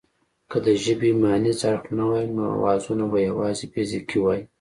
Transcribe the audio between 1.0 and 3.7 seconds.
مانیز اړخ نه وای نو اوازونه به یواځې